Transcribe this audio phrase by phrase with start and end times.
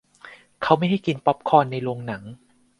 [0.63, 2.23] เขาไม่ให้กินป๊อปคอร์นในโรงหนัง